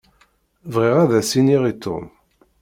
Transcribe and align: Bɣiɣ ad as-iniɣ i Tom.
Bɣiɣ 0.73 0.95
ad 1.03 1.11
as-iniɣ 1.19 1.63
i 1.71 1.73
Tom. 1.83 2.05